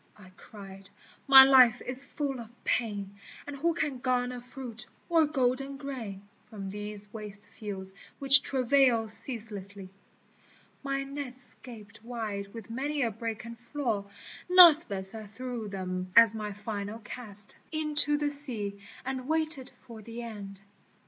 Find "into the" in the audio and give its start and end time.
17.71-18.31